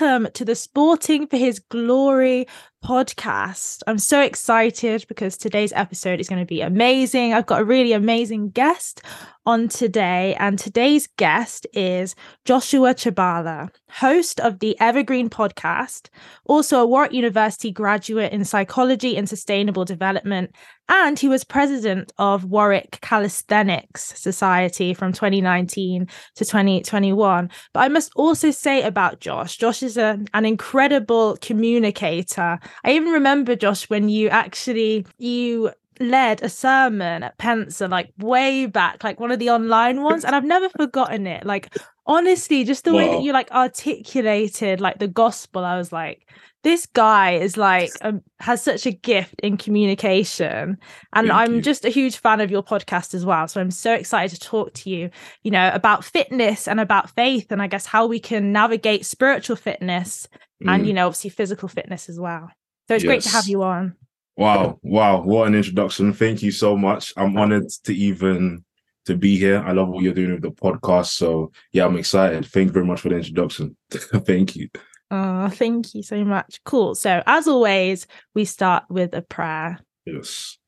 [0.00, 2.48] welcome to the Sporting for His Glory
[2.84, 3.82] podcast.
[3.86, 7.32] I'm so excited because today's episode is going to be amazing.
[7.32, 9.02] I've got a really amazing guest
[9.46, 16.08] on today, and today's guest is Joshua Chabala, host of the Evergreen podcast,
[16.46, 20.56] also a Warwick University graduate in psychology and sustainable development,
[20.88, 27.50] and he was president of Warwick Calisthenics Society from 2019 to 2021.
[27.72, 32.58] But I must also say about Josh, Josh is a, an incredible communicator.
[32.84, 38.66] I even remember Josh when you actually you led a sermon at Pensa like way
[38.66, 41.46] back, like one of the online ones, and I've never forgotten it.
[41.46, 41.74] Like
[42.06, 42.98] honestly, just the wow.
[42.98, 46.28] way that you like articulated like the gospel, I was like,
[46.64, 50.76] this guy is like um, has such a gift in communication
[51.12, 51.60] and Thank i'm you.
[51.62, 54.74] just a huge fan of your podcast as well so i'm so excited to talk
[54.74, 55.10] to you
[55.42, 59.56] you know about fitness and about faith and i guess how we can navigate spiritual
[59.56, 60.26] fitness
[60.62, 60.74] mm.
[60.74, 62.50] and you know obviously physical fitness as well
[62.88, 63.08] so it's yes.
[63.08, 63.94] great to have you on
[64.36, 66.12] Wow, wow, what an introduction.
[66.12, 67.12] Thank you so much.
[67.16, 68.64] I'm honored to even
[69.06, 69.62] to be here.
[69.64, 71.12] I love what you're doing with the podcast.
[71.12, 72.46] So yeah, I'm excited.
[72.46, 73.76] Thank you very much for the introduction.
[73.90, 74.68] thank you.
[75.10, 76.60] Oh, thank you so much.
[76.64, 76.94] Cool.
[76.94, 79.78] So as always, we start with a prayer.
[80.06, 80.58] Yes.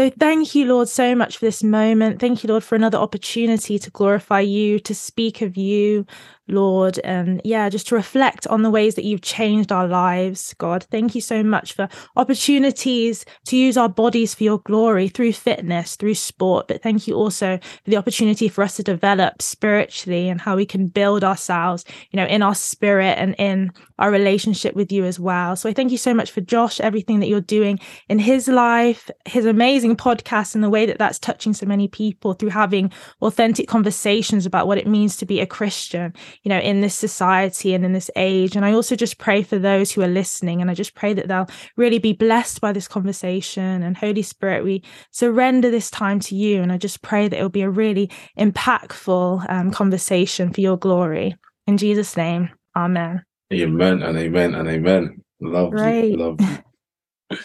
[0.00, 2.20] So thank you, Lord, so much for this moment.
[2.20, 6.06] Thank you, Lord, for another opportunity to glorify you, to speak of you,
[6.48, 10.86] Lord, and yeah, just to reflect on the ways that you've changed our lives, God.
[10.90, 15.96] Thank you so much for opportunities to use our bodies for your glory through fitness,
[15.96, 16.68] through sport.
[16.68, 20.64] But thank you also for the opportunity for us to develop spiritually and how we
[20.64, 25.20] can build ourselves, you know, in our spirit and in our relationship with you as
[25.20, 25.54] well.
[25.54, 29.10] So I thank you so much for Josh, everything that you're doing in his life,
[29.26, 32.90] his amazing podcast, and the way that that's touching so many people through having
[33.22, 36.12] authentic conversations about what it means to be a Christian
[36.42, 38.56] you know, in this society and in this age.
[38.56, 40.60] And I also just pray for those who are listening.
[40.60, 43.82] And I just pray that they'll really be blessed by this conversation.
[43.82, 46.62] And Holy Spirit, we surrender this time to you.
[46.62, 51.36] And I just pray that it'll be a really impactful um, conversation for your glory.
[51.66, 53.24] In Jesus' name, amen.
[53.52, 55.24] Amen and amen and amen.
[55.40, 56.16] Love you.
[56.16, 56.58] Love you.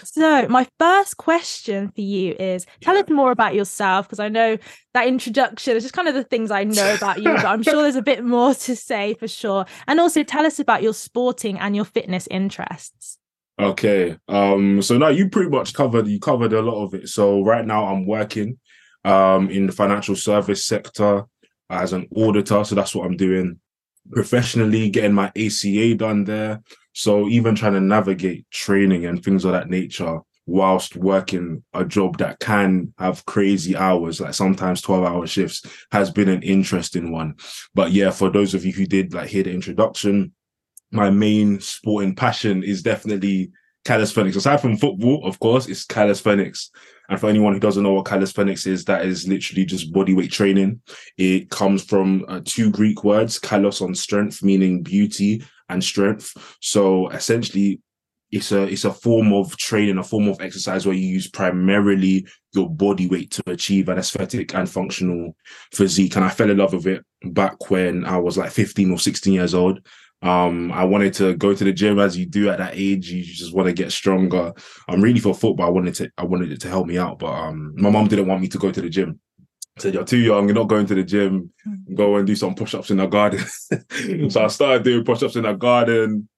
[0.04, 4.58] So, my first question for you is tell us more about yourself because I know
[4.96, 7.84] that introduction is just kind of the things I know about you, but I'm sure
[7.84, 9.68] there's a bit more to say for sure.
[9.88, 13.20] And also tell us about your sporting and your fitness interests.
[13.60, 14.18] Okay.
[14.28, 17.08] Um so now you pretty much covered you covered a lot of it.
[17.08, 18.58] So right now I'm working
[19.04, 21.26] um in the financial service sector
[21.70, 23.60] as an auditor, so that's what I'm doing
[24.12, 26.62] professionally getting my ACA done there
[26.94, 32.18] so even trying to navigate training and things of that nature whilst working a job
[32.20, 37.36] that can have crazy hours, like sometimes 12 hour shifts, has been an interesting one.
[37.74, 40.34] But yeah, for those of you who did like hear the introduction,
[40.92, 43.52] my main sporting passion is definitely
[43.84, 44.38] calisthenics.
[44.38, 46.72] Aside from football, of course, it's calisthenics.
[47.10, 50.82] And for anyone who doesn't know what calisthenics is, that is literally just bodyweight training.
[51.18, 56.34] It comes from uh, two Greek words, kalos on strength, meaning beauty, and strength.
[56.62, 57.82] So essentially,
[58.32, 62.28] it's a it's a form of training, a form of exercise where you use primarily
[62.54, 65.36] your body weight to achieve an aesthetic and functional
[65.74, 66.16] physique.
[66.16, 69.34] And I fell in love with it back when I was like 15 or 16
[69.34, 69.86] years old.
[70.26, 73.12] Um, I wanted to go to the gym as you do at that age.
[73.12, 74.54] You just want to get stronger.
[74.88, 75.68] I'm really for football.
[75.68, 78.28] I wanted to I wanted it to help me out, but um, my mom didn't
[78.28, 79.20] want me to go to the gym
[79.78, 81.96] said, You're too young, you're not going to the gym, mm.
[81.96, 83.40] go and do some push ups in the garden.
[84.30, 86.30] so I started doing push ups in the garden,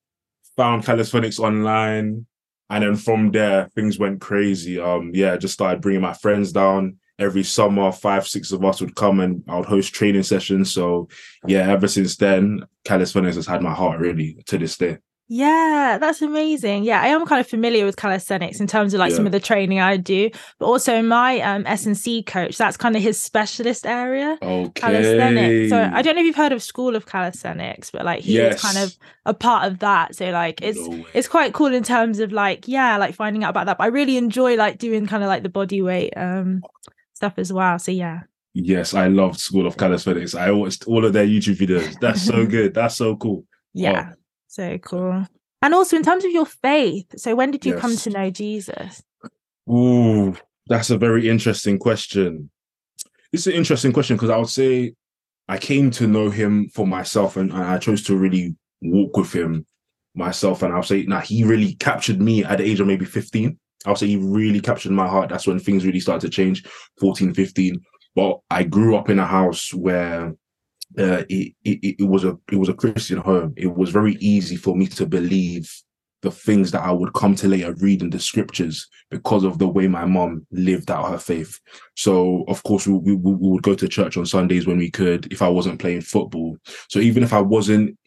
[0.56, 2.26] found calisthenics online.
[2.70, 4.80] And then from there, things went crazy.
[4.80, 7.92] Um, yeah, I just started bringing my friends down every summer.
[7.92, 10.74] Five, six of us would come and I would host training sessions.
[10.74, 11.10] So,
[11.46, 14.98] yeah, ever since then, calisthenics has had my heart really to this day.
[15.30, 16.86] Yeah, that's amazing.
[16.86, 19.18] Yeah, I am kind of familiar with calisthenics in terms of like yeah.
[19.18, 23.02] some of the training I do, but also my um S&C coach, that's kind of
[23.02, 24.38] his specialist area.
[24.42, 24.72] Okay.
[24.80, 25.70] Calisthenics.
[25.70, 28.62] So I don't know if you've heard of School of Calisthenics, but like he's yes.
[28.62, 30.16] kind of a part of that.
[30.16, 33.50] So like it's no it's quite cool in terms of like, yeah, like finding out
[33.50, 33.80] about that.
[33.80, 36.64] But I really enjoy like doing kind of like the body weight um
[37.18, 37.78] stuff as well.
[37.80, 38.22] So yeah.
[38.54, 40.34] Yes, I loved School of Calisthenics.
[40.34, 41.94] I watched all of their YouTube videos.
[42.00, 42.74] That's so good.
[42.74, 43.44] That's so cool.
[43.74, 44.14] Yeah.
[44.48, 45.28] So cool.
[45.62, 47.82] And also in terms of your faith, so when did you yes.
[47.82, 49.04] come to know Jesus?
[49.70, 50.36] Ooh,
[50.68, 52.50] that's a very interesting question.
[53.34, 54.94] It's an interesting question because I would say
[55.48, 59.34] I came to know him for myself and, and I chose to really walk with
[59.34, 59.66] him
[60.16, 60.64] myself.
[60.64, 63.58] And I'll say, now nah, he really captured me at the age of maybe 15.
[63.86, 65.30] I'll say he really captured my heart.
[65.30, 66.66] That's when things really started to change,
[67.00, 67.80] 14, 15.
[68.16, 70.34] But I grew up in a house where
[70.98, 73.54] uh, it, it it was a it was a Christian home.
[73.58, 75.72] It was very easy for me to believe
[76.22, 79.68] the things that I would come to later read in the scriptures because of the
[79.68, 81.60] way my mom lived out her faith.
[81.96, 85.32] So, of course, we, we, we, would go to church on Sundays when we could
[85.32, 86.58] if I wasn't playing football.
[86.90, 87.98] So, even if I wasn't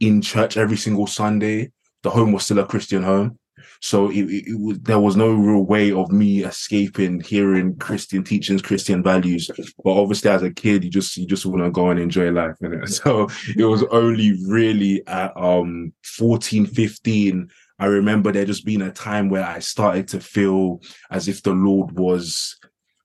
[0.00, 1.70] in church every single Sunday,
[2.02, 3.38] the home was still a Christian home.
[3.80, 8.62] So it, it, it, there was no real way of me escaping hearing Christian teachings,
[8.62, 9.50] Christian values.
[9.84, 12.56] But obviously, as a kid, you just you just want to go and enjoy life.
[12.62, 12.82] Innit?
[13.02, 17.50] So it was only really at um 14, 15,
[17.82, 20.80] I remember there just being a time where I started to feel
[21.10, 22.56] as if the Lord was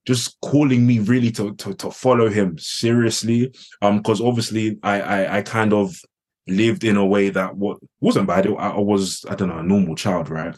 [0.05, 3.51] just calling me really to to, to follow him seriously.
[3.81, 5.99] Um, because obviously I, I I kind of
[6.47, 8.47] lived in a way that what wasn't bad.
[8.47, 10.55] I, was I don't know a normal child, right?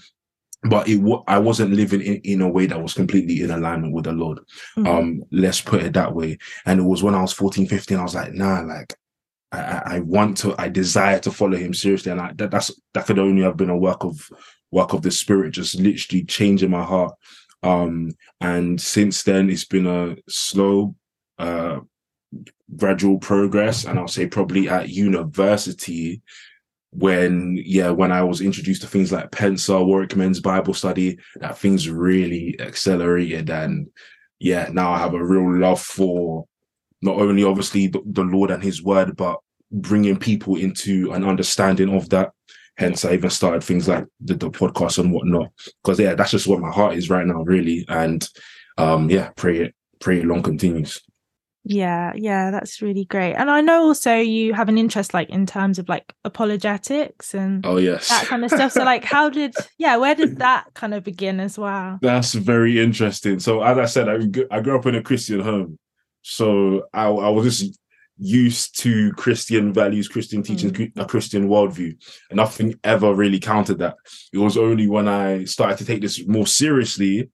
[0.64, 4.06] But it I wasn't living in, in a way that was completely in alignment with
[4.06, 4.40] the Lord.
[4.78, 4.88] Mm-hmm.
[4.88, 6.38] Um, let's put it that way.
[6.66, 8.94] And it was when I was 14, 15, I was like, nah, like
[9.52, 12.12] I, I want to, I desire to follow him seriously.
[12.12, 14.30] And I, that, that's, that could only have been a work of,
[14.72, 17.16] work of the spirit, just literally changing my heart.
[17.64, 20.96] Um, and since then it's been a slow,
[21.38, 21.80] uh,
[22.76, 26.22] gradual progress and i'll say probably at university
[26.92, 31.58] when yeah when i was introduced to things like pencil warwick men's bible study that
[31.58, 33.50] things really accelerated.
[33.50, 33.90] And
[34.40, 36.46] yeah now i have a real love for
[37.02, 39.40] not only obviously the, the lord and his word but
[39.72, 42.32] bringing people into an understanding of that.
[42.78, 45.52] Hence i even started things like the, the podcast and whatnot.
[45.84, 47.86] Because yeah that's just what my heart is right now really.
[47.88, 48.28] And
[48.78, 51.02] um yeah pray it pray it long continues
[51.64, 53.36] yeah, yeah, that's really great.
[53.36, 57.66] And I know also you have an interest like in terms of like apologetics and
[57.66, 58.72] oh yes, that kind of stuff.
[58.72, 62.00] So like how did yeah, where did that kind of begin as well?
[62.02, 63.40] That's very interesting.
[63.40, 65.78] So as I said, I, I grew up in a Christian home.
[66.22, 67.80] So I, I was just
[68.20, 70.92] used to Christian values, Christian teachings, mm.
[70.98, 71.96] a Christian worldview.
[72.30, 73.96] And nothing ever really countered that.
[74.34, 77.30] It was only when I started to take this more seriously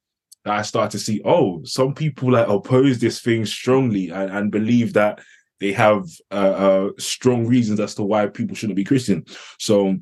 [0.45, 4.51] that I start to see, oh, some people like oppose this thing strongly and, and
[4.51, 5.19] believe that
[5.59, 9.25] they have uh, uh, strong reasons as to why people shouldn't be Christian.
[9.59, 9.97] So,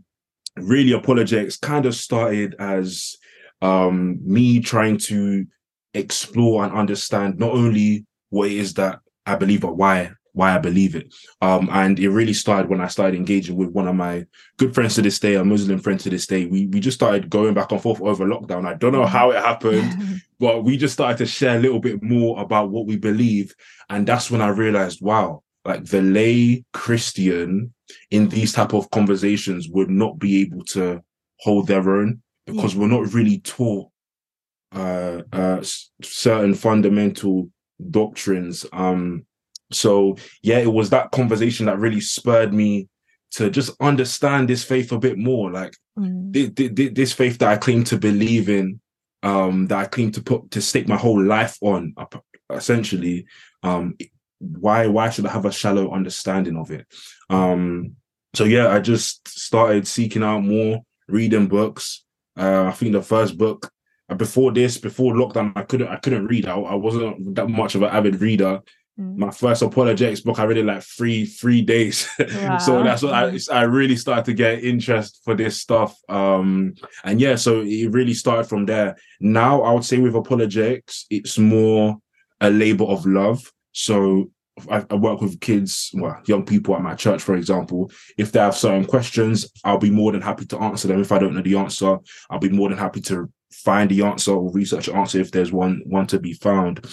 [0.57, 3.15] really, apologetics kind of started as
[3.61, 5.45] um, me trying to
[5.93, 10.57] explore and understand not only what it is that I believe, but why why I
[10.57, 11.13] believe it.
[11.41, 14.25] Um, and it really started when I started engaging with one of my
[14.57, 16.45] good friends to this day, a Muslim friend to this day.
[16.45, 18.65] We we just started going back and forth over lockdown.
[18.65, 22.03] I don't know how it happened, but we just started to share a little bit
[22.03, 23.53] more about what we believe.
[23.89, 27.73] And that's when I realized, wow, like the lay Christian
[28.09, 31.03] in these type of conversations would not be able to
[31.39, 32.81] hold their own because yeah.
[32.81, 33.89] we're not really taught
[34.73, 35.63] uh, uh,
[36.01, 37.49] certain fundamental
[37.91, 39.25] doctrines um
[39.73, 42.87] so yeah, it was that conversation that really spurred me
[43.31, 45.51] to just understand this faith a bit more.
[45.51, 46.95] Like mm.
[46.95, 48.79] this faith that I claim to believe in,
[49.23, 51.95] um, that I claim to put to stake my whole life on,
[52.49, 53.25] essentially.
[53.63, 53.95] Um,
[54.39, 56.85] why why should I have a shallow understanding of it?
[57.29, 57.95] Um,
[58.35, 62.03] so yeah, I just started seeking out more, reading books.
[62.37, 63.71] Uh, I think the first book
[64.09, 66.47] uh, before this, before lockdown, I couldn't I couldn't read.
[66.47, 68.61] I, I wasn't that much of an avid reader.
[68.99, 69.17] Mm.
[69.17, 72.07] My first apologetics book, I read it like three three days.
[72.19, 72.57] Wow.
[72.57, 75.95] so that's what I I really started to get interest for this stuff.
[76.09, 76.73] Um,
[77.03, 78.95] and yeah, so it really started from there.
[79.19, 81.97] Now I would say with apologetics, it's more
[82.41, 83.51] a labor of love.
[83.71, 84.29] So
[84.69, 87.91] I, I, work with kids, well, young people at my church, for example.
[88.17, 91.01] If they have certain questions, I'll be more than happy to answer them.
[91.01, 91.97] If I don't know the answer,
[92.29, 95.51] I'll be more than happy to find the answer or research the answer if there's
[95.51, 96.85] one one to be found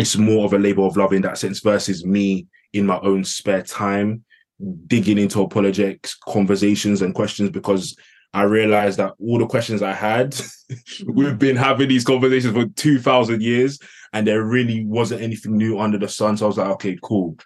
[0.00, 3.22] it's more of a labor of love in that sense versus me in my own
[3.22, 4.24] spare time
[4.86, 7.96] digging into apologetics conversations and questions because
[8.32, 10.34] I realized that all the questions I had,
[11.06, 13.78] we've been having these conversations for 2000 years
[14.14, 16.36] and there really wasn't anything new under the sun.
[16.36, 17.36] So I was like, okay, cool.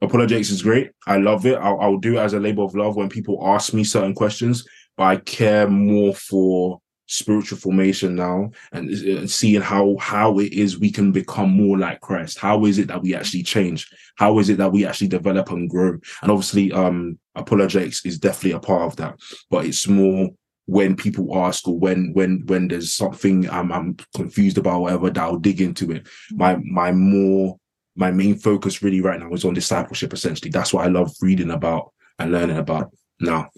[0.00, 0.90] Apologetics is great.
[1.06, 1.56] I love it.
[1.56, 4.66] I'll, I'll do it as a labor of love when people ask me certain questions,
[4.96, 10.78] but I care more for spiritual formation now and, and seeing how how it is
[10.78, 12.38] we can become more like Christ.
[12.38, 13.90] How is it that we actually change?
[14.16, 15.98] How is it that we actually develop and grow?
[16.22, 19.18] And obviously, um, apologetics is definitely a part of that,
[19.50, 20.30] but it's more
[20.66, 25.22] when people ask or when when when there's something I'm, I'm confused about whatever that
[25.22, 26.08] I'll dig into it.
[26.30, 27.58] My my more
[27.96, 30.50] my main focus really right now is on discipleship essentially.
[30.50, 33.48] That's what I love reading about and learning about now.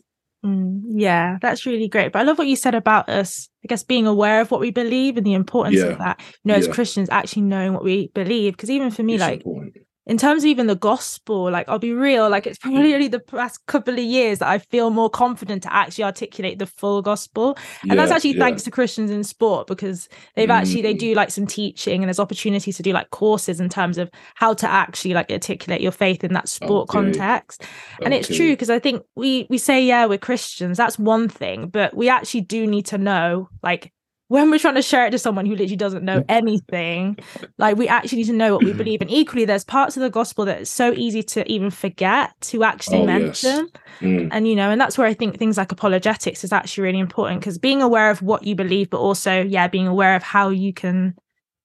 [0.45, 2.13] Mm, yeah, that's really great.
[2.13, 4.71] But I love what you said about us, I guess, being aware of what we
[4.71, 5.87] believe and the importance yeah.
[5.87, 6.21] of that.
[6.21, 6.61] You know, yeah.
[6.61, 8.53] as Christians, actually knowing what we believe.
[8.53, 9.77] Because even for me, it's like, important.
[10.07, 13.21] In terms of even the gospel, like I'll be real, like it's probably only the
[13.21, 17.57] past couple of years that I feel more confident to actually articulate the full gospel.
[17.83, 18.45] And yeah, that's actually yeah.
[18.45, 20.55] thanks to Christians in sport because they've mm.
[20.55, 23.97] actually they do like some teaching and there's opportunities to do like courses in terms
[23.97, 26.99] of how to actually like articulate your faith in that sport okay.
[26.99, 27.63] context.
[28.01, 28.19] And okay.
[28.19, 31.97] it's true because I think we we say yeah, we're Christians, that's one thing, but
[31.97, 33.91] we actually do need to know like
[34.35, 37.17] when we're trying to share it to someone who literally doesn't know anything,
[37.57, 39.01] like we actually need to know what we believe.
[39.01, 42.65] And equally, there's parts of the gospel that it's so easy to even forget to
[42.65, 43.69] actually oh, mention.
[43.73, 44.01] Yes.
[44.01, 44.29] Mm.
[44.33, 47.41] And you know, and that's where I think things like apologetics is actually really important
[47.41, 50.73] because being aware of what you believe, but also, yeah, being aware of how you
[50.73, 51.15] can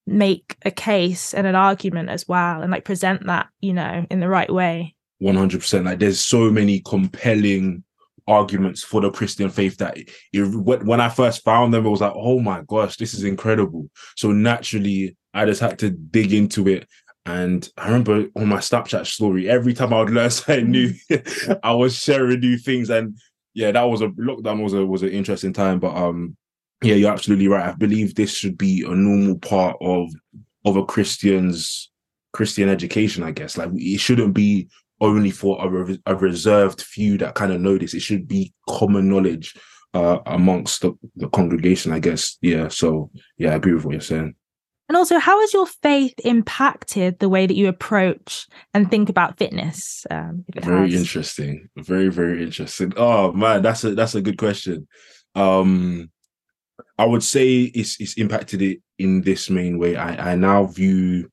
[0.05, 4.19] make a case and an argument as well and like present that, you know, in
[4.19, 4.95] the right way.
[5.23, 5.85] 100%.
[5.85, 7.83] Like there's so many compelling
[8.29, 12.13] arguments for the Christian faith that it, when I first found them, it was like,
[12.15, 13.89] oh my gosh, this is incredible.
[14.15, 16.87] So naturally, I just had to dig into it.
[17.25, 20.93] And I remember on my Snapchat story, every time I would learn something new,
[21.63, 22.89] I was sharing new things.
[22.89, 23.17] And
[23.53, 25.79] yeah, that was a lockdown was a was an interesting time.
[25.79, 26.37] But um,
[26.83, 27.67] yeah, you're absolutely right.
[27.67, 30.09] I believe this should be a normal part of
[30.65, 31.91] of a Christian's
[32.31, 33.23] Christian education.
[33.23, 34.69] I guess like it shouldn't be
[35.01, 37.93] only for a, re- a reserved few that kind of know this.
[37.93, 39.55] It should be common knowledge
[39.93, 42.37] uh, amongst the, the congregation, I guess.
[42.41, 42.67] Yeah.
[42.67, 44.35] So yeah, I agree with what you're saying.
[44.87, 49.37] And also, how has your faith impacted the way that you approach and think about
[49.37, 50.03] fitness?
[50.09, 50.99] Um, very has?
[50.99, 51.69] interesting.
[51.77, 52.93] Very, very interesting.
[52.97, 54.87] Oh man, that's a that's a good question.
[55.35, 56.09] Um,
[56.97, 59.95] I would say it's it's impacted it in this main way.
[59.95, 61.29] I I now view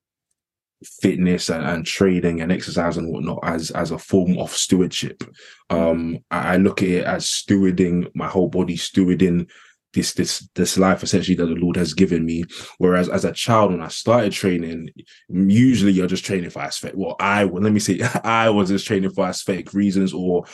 [0.83, 5.23] fitness and, and, training and exercise and whatnot as as a form of stewardship.
[5.69, 9.49] Um, I, look at it as stewarding my whole body, stewarding
[9.93, 12.43] this this this life essentially that the Lord has given me.
[12.77, 14.89] Whereas as a child, when I started training,
[15.29, 16.97] usually you're just training for aesthetic.
[16.97, 20.45] Well, I let me say I was just training for aesthetic reasons, or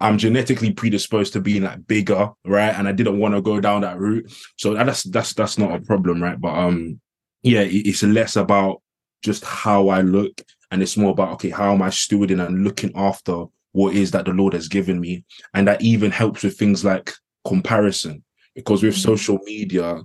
[0.00, 2.74] I'm genetically predisposed to being like bigger, right?
[2.74, 4.30] And I didn't want to go down that route.
[4.56, 6.40] So that's that's that's not a problem, right?
[6.40, 7.00] But um,
[7.42, 8.82] yeah, it's less about
[9.22, 10.42] just how I look.
[10.70, 14.26] And it's more about, okay, how am I stewarding and looking after what is that
[14.26, 15.24] the Lord has given me?
[15.54, 17.12] And that even helps with things like
[17.46, 18.22] comparison.
[18.54, 19.10] Because with mm-hmm.
[19.10, 20.00] social media,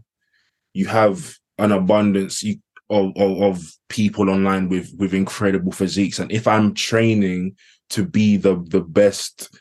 [0.74, 2.44] you have an abundance
[2.90, 6.20] of, of, of people online with with incredible physiques.
[6.20, 7.56] And if I'm training
[7.90, 9.58] to be the the best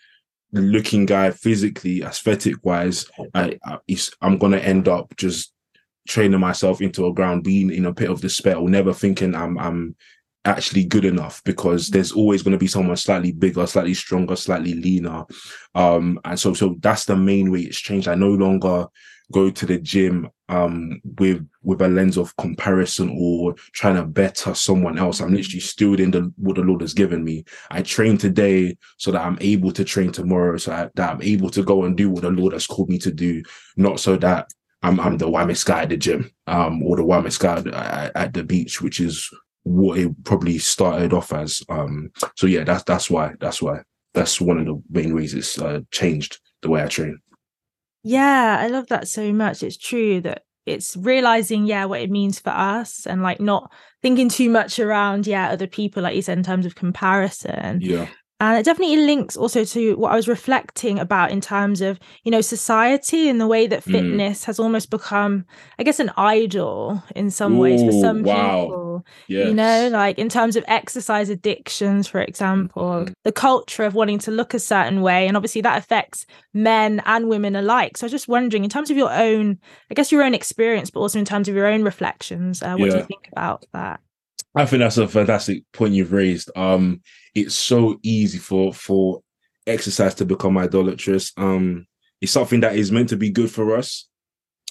[0.52, 3.78] looking guy physically, aesthetic wise, I, I
[4.20, 5.52] I'm gonna end up just
[6.06, 9.58] training myself into a ground, being in a pit of despair, or never thinking I'm
[9.58, 9.96] I'm
[10.44, 14.74] actually good enough because there's always going to be someone slightly bigger, slightly stronger, slightly
[14.74, 15.24] leaner.
[15.74, 18.08] Um, and so so that's the main way it's changed.
[18.08, 18.86] I no longer
[19.32, 24.54] go to the gym um with with a lens of comparison or trying to better
[24.54, 25.20] someone else.
[25.20, 27.44] I'm literally stewarding the what the Lord has given me.
[27.70, 31.50] I train today so that I'm able to train tomorrow, so that, that I'm able
[31.50, 33.42] to go and do what the Lord has called me to do,
[33.76, 34.46] not so that
[34.82, 38.34] I'm I'm the whimmest guy at the gym, um, or the whimmest guy at, at,
[38.34, 39.28] the beach, which is
[39.62, 41.62] what it probably started off as.
[41.68, 43.80] Um, so yeah, that's that's why that's why
[44.14, 47.18] that's one of the main reasons uh, changed the way I train.
[48.02, 49.62] Yeah, I love that so much.
[49.62, 54.28] It's true that it's realizing yeah what it means for us and like not thinking
[54.28, 58.58] too much around yeah other people like you said in terms of comparison yeah and
[58.58, 62.42] it definitely links also to what I was reflecting about in terms of, you know,
[62.42, 63.92] society and the way that mm.
[63.92, 64.44] fitness mm.
[64.46, 65.46] has almost become,
[65.78, 68.64] I guess, an idol in some Ooh, ways for some wow.
[68.64, 69.06] people.
[69.26, 69.48] Yes.
[69.48, 73.14] You know, like in terms of exercise addictions, for example, mm.
[73.24, 75.26] the culture of wanting to look a certain way.
[75.26, 77.96] And obviously that affects men and women alike.
[77.96, 79.58] So I was just wondering, in terms of your own,
[79.90, 82.86] I guess, your own experience, but also in terms of your own reflections, uh, what
[82.86, 82.92] yeah.
[82.92, 84.00] do you think about that?
[84.56, 86.50] I think that's a fantastic point you've raised.
[86.56, 87.02] Um,
[87.34, 89.20] it's so easy for for
[89.66, 91.32] exercise to become idolatrous.
[91.36, 91.86] Um,
[92.22, 94.08] it's something that is meant to be good for us,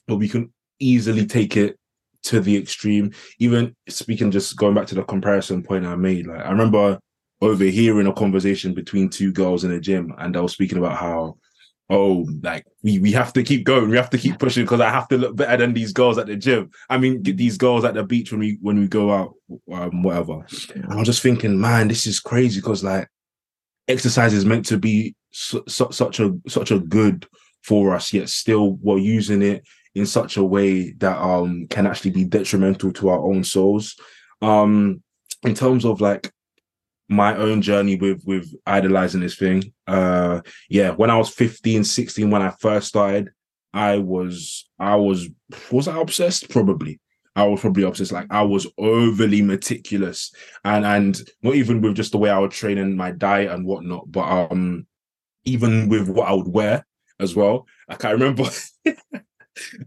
[0.08, 1.78] but we can easily take it
[2.24, 3.12] to the extreme.
[3.40, 7.00] Even speaking, just going back to the comparison point I made, like I remember
[7.42, 11.38] overhearing a conversation between two girls in a gym, and I was speaking about how
[11.90, 14.90] oh, like we we have to keep going, we have to keep pushing because I
[14.90, 16.72] have to look better than these girls at the gym.
[16.90, 19.34] I mean, these girls at the beach when we when we go out,
[19.72, 20.46] um, whatever.
[20.74, 23.08] And I'm just thinking, man, this is crazy because like
[23.88, 27.28] exercise is meant to be su- su- such a such a good
[27.64, 29.64] for us, yet still we're using it
[29.94, 33.96] in such a way that um can actually be detrimental to our own souls.
[34.42, 35.02] Um,
[35.44, 36.32] in terms of like
[37.08, 39.74] my own journey with with idolizing this thing.
[39.88, 43.30] Uh yeah, when I was 15, 16, when I first started,
[43.74, 45.30] I was I was
[45.72, 46.50] was I obsessed?
[46.50, 47.00] Probably.
[47.36, 48.14] I was probably obsessed.
[48.14, 50.34] Like I was overly meticulous,
[50.64, 53.66] and and not even with just the way I would train and my diet and
[53.66, 54.88] whatnot, but um,
[55.44, 56.86] even with what I would wear
[57.20, 57.68] as well.
[57.90, 58.46] Like I remember.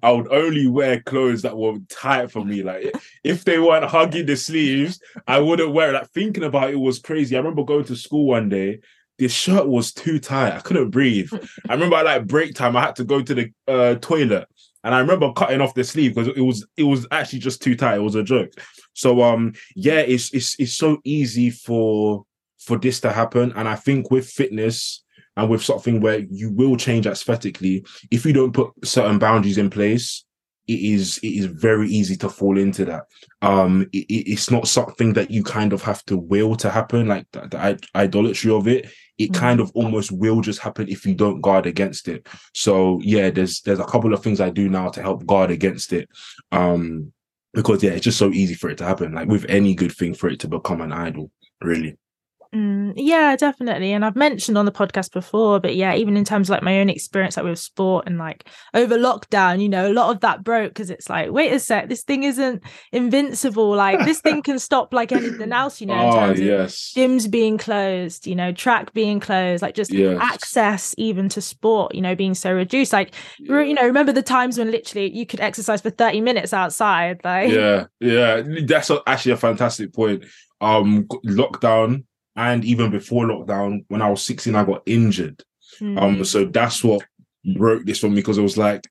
[0.03, 2.63] I would only wear clothes that were tight for me.
[2.63, 2.95] Like
[3.25, 5.95] if they weren't hugging the sleeves, I wouldn't wear it.
[5.95, 7.37] Like thinking about it was crazy.
[7.37, 8.81] I remember going to school one day.
[9.19, 10.53] This shirt was too tight.
[10.53, 11.33] I couldn't breathe.
[11.69, 14.47] I remember at like break time, I had to go to the uh, toilet
[14.85, 17.77] and I remember cutting off the sleeve because it was it was actually just too
[17.77, 17.97] tight.
[17.97, 18.53] It was a joke.
[18.95, 22.25] So um yeah, it's it's it's so easy for
[22.61, 23.53] for this to happen.
[23.57, 25.05] And I think with fitness
[25.39, 29.71] and with something where you will change aesthetically, if you don't put certain boundaries in
[29.71, 30.25] place,
[30.67, 33.05] it is it is very easy to fall into that.
[33.41, 37.27] Um, it, it's not something that you kind of have to will to happen, like
[37.31, 38.91] the, the idolatry of it.
[39.17, 39.41] It mm-hmm.
[39.41, 42.27] kind of almost will just happen if you don't guard against it.
[42.53, 45.93] So yeah, there's there's a couple of things I do now to help guard against
[45.93, 46.09] it.
[46.51, 47.13] Um,
[47.55, 49.15] because yeah, it's just so easy for it to happen.
[49.15, 51.31] Like with any good thing, for it to become an idol,
[51.63, 51.97] really.
[52.55, 53.93] Mm, yeah, definitely.
[53.93, 56.81] And I've mentioned on the podcast before, but yeah, even in terms of like my
[56.81, 60.43] own experience like with sport and like over lockdown, you know, a lot of that
[60.45, 63.77] broke because it's like, wait a sec, this thing isn't invincible.
[63.77, 66.93] Like this thing can stop like anything else, you know, in oh, terms yes.
[66.97, 70.19] of gyms being closed, you know, track being closed, like just yes.
[70.21, 72.95] access even to sport, you know, being so reduced.
[72.95, 73.61] Like yeah.
[73.61, 77.21] you know, remember the times when literally you could exercise for 30 minutes outside.
[77.25, 78.43] Like Yeah, yeah.
[78.65, 80.25] That's actually a fantastic point.
[80.61, 82.05] Um lockdown
[82.39, 85.43] and even before lockdown, when I was 16, I got injured.
[85.81, 86.01] Mm.
[86.01, 87.05] Um, so that's what
[87.57, 88.87] broke this for me because it was like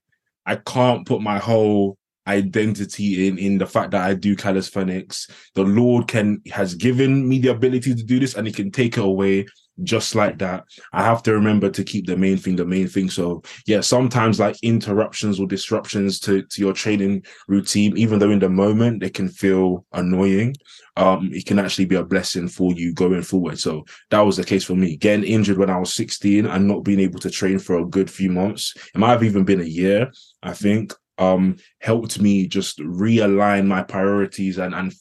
[0.45, 5.27] I can't put my whole identity in in the fact that I do calisthenics.
[5.55, 8.97] The Lord can has given me the ability to do this, and He can take
[8.97, 9.45] it away
[9.83, 10.63] just like that.
[10.91, 13.09] I have to remember to keep the main thing the main thing.
[13.09, 18.39] So yeah, sometimes like interruptions or disruptions to to your training routine, even though in
[18.39, 20.55] the moment they can feel annoying,
[20.95, 23.59] um, it can actually be a blessing for you going forward.
[23.59, 24.97] So that was the case for me.
[24.97, 28.09] Getting injured when I was 16 and not being able to train for a good
[28.09, 28.73] few months.
[28.93, 30.11] It might have even been a year,
[30.41, 34.93] I think um helped me just realign my priorities and and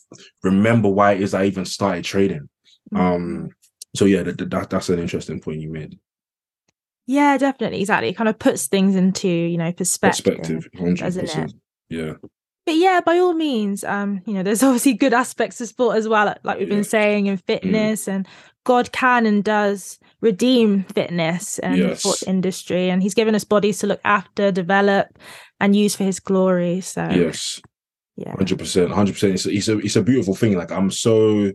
[0.43, 2.49] remember why it is I even started trading.
[2.93, 2.97] Mm-hmm.
[2.97, 3.51] Um
[3.95, 5.99] so yeah, that, that, that's an interesting point you made.
[7.07, 8.09] Yeah, definitely, exactly.
[8.09, 10.69] It kind of puts things into you know perspective.
[10.73, 11.53] Perspective.
[11.89, 12.15] Yeah.
[12.67, 16.09] But yeah, by all means, um, you know, there's obviously good aspects of sport as
[16.09, 16.75] well, like we've yeah.
[16.75, 17.47] been saying, in mm.
[17.47, 18.15] fitness, mm.
[18.15, 18.29] and
[18.65, 21.91] God can and does redeem fitness and yes.
[21.91, 25.17] the sport industry, and He's given us bodies to look after, develop,
[25.61, 26.81] and use for His glory.
[26.81, 27.61] So yes,
[28.17, 29.35] yeah, hundred percent, hundred percent.
[29.35, 30.57] It's it's a it's a beautiful thing.
[30.57, 31.53] Like I'm so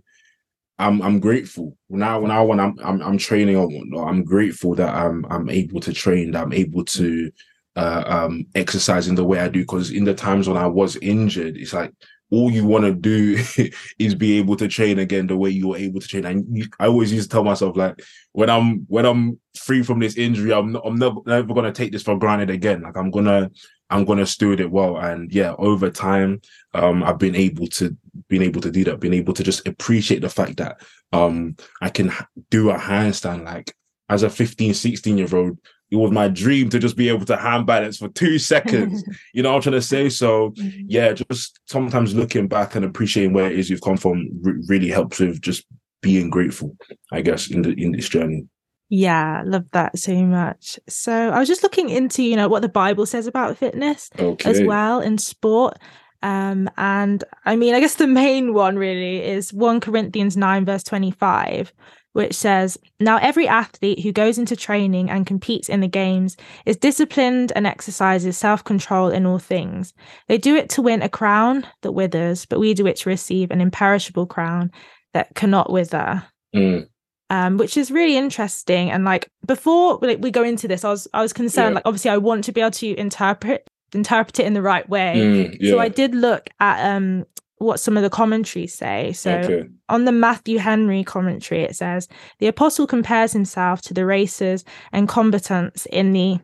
[0.79, 2.19] I'm I'm grateful now.
[2.21, 6.31] Now when I'm I'm, I'm training whatnot, I'm grateful that I'm I'm able to train.
[6.31, 7.31] That I'm able to
[7.75, 9.61] uh, um, exercise in the way I do.
[9.61, 11.93] Because in the times when I was injured, it's like
[12.31, 13.37] all you want to do
[13.99, 16.25] is be able to train again the way you were able to train.
[16.25, 20.17] And I always used to tell myself like when I'm when I'm free from this
[20.17, 22.81] injury, I'm not, I'm never never gonna take this for granted again.
[22.81, 23.51] Like I'm gonna
[23.91, 24.97] I'm gonna steward it well.
[24.97, 26.41] And yeah, over time,
[26.73, 27.95] um, I've been able to
[28.27, 31.89] been able to do that, been able to just appreciate the fact that um I
[31.89, 32.12] can
[32.49, 33.75] do a handstand like
[34.10, 35.60] as a 15, 16 year old.
[35.89, 39.04] It was my dream to just be able to hand balance for two seconds.
[39.34, 40.08] you know what I'm trying to say?
[40.08, 40.86] So mm-hmm.
[40.88, 44.27] yeah, just sometimes looking back and appreciating where it is you've come from
[44.67, 45.65] really helps with just
[46.01, 46.75] being grateful,
[47.12, 48.47] I guess, in the in this journey.
[48.93, 50.77] Yeah, love that so much.
[50.89, 54.49] So I was just looking into, you know, what the Bible says about fitness okay.
[54.49, 55.80] as well in sport.
[56.21, 60.84] Um, and I mean, I guess the main one really is 1 Corinthians 9, verse
[60.84, 61.71] 25,
[62.12, 66.75] which says, Now every athlete who goes into training and competes in the games is
[66.75, 69.93] disciplined and exercises self control in all things.
[70.27, 73.51] They do it to win a crown that withers, but we do it to receive
[73.51, 74.69] an imperishable crown
[75.13, 76.25] that cannot wither.
[76.54, 76.90] Mm
[77.31, 78.91] um, which is really interesting.
[78.91, 81.71] And like before like, we go into this, I was I was concerned.
[81.71, 81.75] Yeah.
[81.75, 85.13] Like obviously, I want to be able to interpret interpret it in the right way.
[85.15, 85.71] Mm, yeah.
[85.71, 87.25] So I did look at um
[87.57, 89.13] what some of the commentaries say.
[89.13, 89.69] So okay.
[89.87, 95.07] on the Matthew Henry commentary, it says the apostle compares himself to the racers and
[95.07, 96.39] combatants in the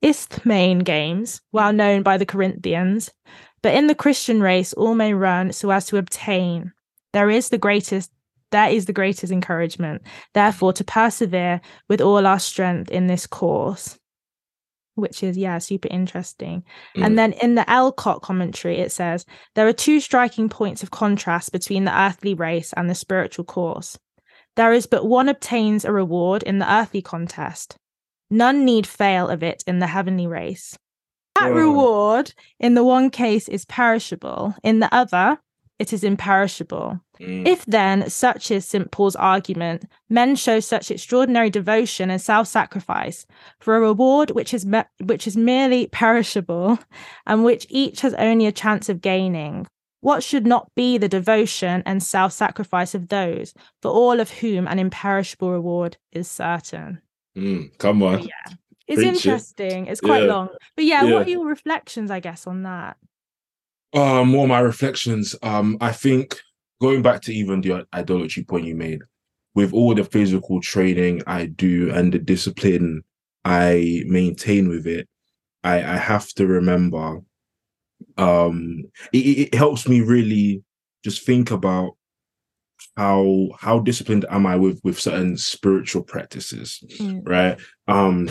[0.00, 3.10] Isthmian games, well known by the Corinthians.
[3.62, 6.72] But in the Christian race, all may run so as to obtain.
[7.12, 8.10] There is the greatest
[8.52, 10.02] that is the greatest encouragement.
[10.32, 13.98] Therefore, to persevere with all our strength in this course,
[14.94, 16.62] which is, yeah, super interesting.
[16.96, 17.06] Mm.
[17.06, 21.52] And then in the Ellicott commentary, it says there are two striking points of contrast
[21.52, 23.98] between the earthly race and the spiritual course.
[24.56, 27.76] There is but one obtains a reward in the earthly contest.
[28.30, 30.76] None need fail of it in the heavenly race.
[31.36, 31.54] that Oh.
[31.54, 35.38] reward in the one case is perishable, in the other,
[35.82, 36.88] it is imperishable.
[37.20, 38.90] Mm, If then, such is St.
[38.90, 43.26] Paul's argument, men show such extraordinary devotion and self-sacrifice
[43.60, 46.78] for a reward which is me- which is merely perishable,
[47.26, 49.66] and which each has only a chance of gaining,
[50.08, 54.78] what should not be the devotion and self-sacrifice of those for all of whom an
[54.78, 57.00] imperishable reward is certain?
[57.36, 58.20] mm, come on.
[58.22, 58.54] Yeah.
[58.88, 59.14] It's Preach it.
[59.14, 59.86] interesting.
[59.86, 60.32] It's quite Yeah.
[60.34, 62.96] long, but yeah, what are your reflections, I guess, on that?
[63.94, 65.36] Um, what are my reflections?
[65.42, 66.40] Um, I think
[66.80, 69.00] going back to even the idolatry point you made,
[69.54, 73.04] with all the physical training I do and the discipline
[73.44, 75.08] I maintain with it,
[75.62, 77.20] I, I have to remember.
[78.16, 80.62] Um, it, it it helps me really
[81.04, 81.96] just think about
[82.96, 87.22] how how disciplined am I with with certain spiritual practices Mm.
[87.26, 87.58] right?
[87.88, 88.30] Um,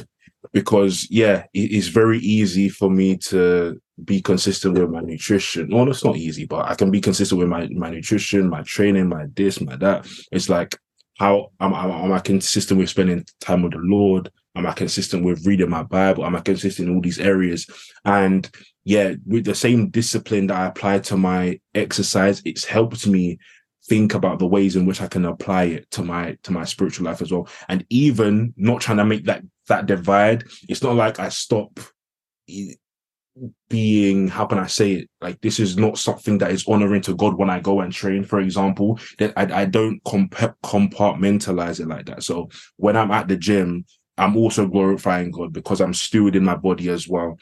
[0.54, 5.70] because yeah, it is very easy for me to be consistent with my nutrition.
[5.72, 9.10] Well, it's not easy, but I can be consistent with my my nutrition, my training,
[9.10, 10.08] my this, my that.
[10.32, 10.78] It's like
[11.18, 14.32] how am, am, am I consistent with spending time with the Lord?
[14.56, 16.26] Am I consistent with reading my Bible?
[16.26, 17.68] Am I consistent in all these areas?
[18.04, 18.50] And
[18.84, 23.38] yeah, with the same discipline that I apply to my exercise, it's helped me
[23.88, 27.06] think about the ways in which I can apply it to my to my spiritual
[27.06, 27.48] life as well.
[27.70, 31.80] And even not trying to make that that divide, it's not like I stop
[33.70, 35.10] being how can I say it?
[35.22, 38.24] Like this is not something that is honoring to God when I go and train,
[38.24, 39.00] for example.
[39.20, 42.24] That I, I don't comp- compartmentalize it like that.
[42.24, 43.86] So when I'm at the gym,
[44.18, 47.38] I'm also glorifying God because I'm stewarding my body as well.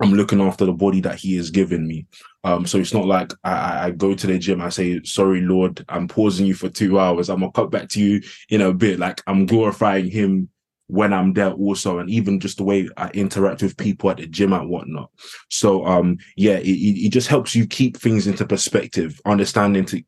[0.00, 2.06] I'm looking after the body that He has given me.
[2.44, 5.84] Um, so it's not like I- I go to the gym, I say, sorry, Lord,
[5.88, 7.28] I'm pausing you for two hours.
[7.28, 8.98] I'm gonna cut back to you in a bit.
[8.98, 10.48] Like I'm glorifying him
[10.88, 14.26] when I'm there also, and even just the way I interact with people at the
[14.26, 15.10] gym and whatnot.
[15.48, 20.02] So um yeah, it, it just helps you keep things into perspective, understanding to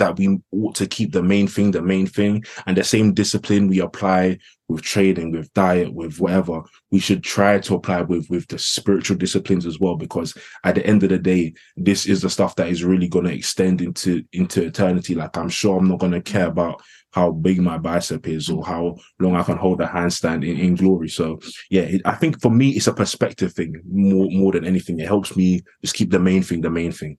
[0.00, 3.68] that we ought to keep the main thing the main thing and the same discipline
[3.68, 4.38] we apply
[4.68, 9.16] with training with diet with whatever we should try to apply with with the spiritual
[9.16, 12.68] disciplines as well because at the end of the day this is the stuff that
[12.68, 16.22] is really going to extend into into eternity like i'm sure i'm not going to
[16.22, 20.48] care about how big my bicep is or how long i can hold a handstand
[20.48, 21.38] in, in glory so
[21.70, 25.06] yeah it, i think for me it's a perspective thing more more than anything it
[25.08, 27.16] helps me just keep the main thing the main thing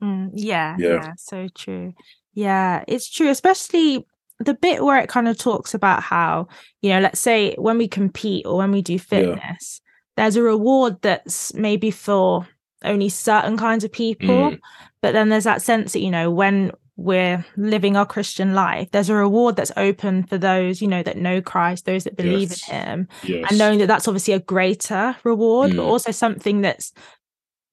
[0.00, 0.88] Mm, yeah, Yeah.
[0.88, 1.92] yeah, so true.
[2.32, 4.06] Yeah, it's true, especially
[4.38, 6.46] the bit where it kind of talks about how,
[6.82, 9.80] you know, let's say when we compete or when we do fitness,
[10.16, 12.46] there's a reward that's maybe for
[12.84, 14.60] only certain kinds of people, Mm.
[15.02, 19.08] but then there's that sense that, you know, when we're living our Christian life, there's
[19.08, 22.68] a reward that's open for those, you know, that know Christ, those that believe Yes.
[22.68, 25.88] in him, yes and knowing that that's obviously a greater reward but Mm.
[25.88, 26.92] also something that's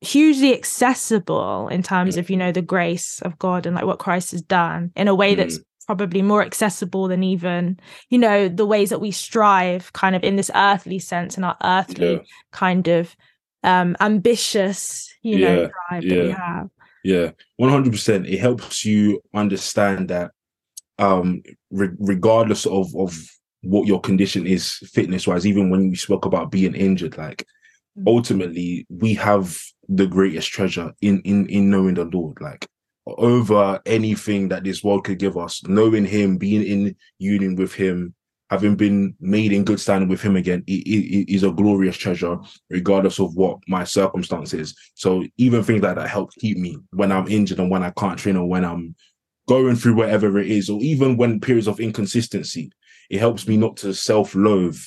[0.01, 4.31] hugely accessible in terms of you know the grace of god and like what christ
[4.31, 8.89] has done in a way that's probably more accessible than even you know the ways
[8.89, 12.17] that we strive kind of in this earthly sense and our earthly Yeah.
[12.51, 13.15] kind of
[13.63, 16.69] um ambitious you know Yeah, drive that we have
[17.05, 18.25] Yeah, one hundred percent.
[18.25, 20.31] It helps you understand that,
[20.97, 23.15] um, re- regardless of of
[23.61, 27.45] what your condition is, fitness wise, even when we spoke about being injured, like
[27.97, 28.07] Mm.
[28.07, 29.55] ultimately we have
[29.87, 32.67] the greatest treasure in in in knowing the Lord, like
[33.05, 35.61] over anything that this world could give us.
[35.67, 38.15] Knowing Him, being in union with Him,
[38.49, 42.37] having been made in good standing with Him again, it is a glorious treasure,
[42.69, 44.75] regardless of what my circumstances.
[44.93, 48.19] So even things like that help keep me when I'm injured and when I can't
[48.19, 48.95] train or when I'm
[49.47, 52.71] going through whatever it is, or even when periods of inconsistency,
[53.09, 54.79] it helps me not to self-loathe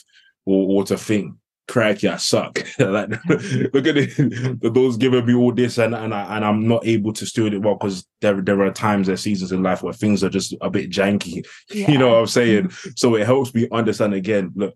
[0.44, 1.34] or, or to think,
[1.68, 2.58] crikey, I suck.
[2.78, 4.16] like, look at it,
[4.60, 7.54] the Lord's giving me all this and, and, I, and I'm not able to steward
[7.54, 10.54] it well because there, there are times, there seasons in life where things are just
[10.60, 11.46] a bit janky.
[11.88, 12.70] You know what I'm saying?
[12.96, 14.74] So it helps me understand again, look,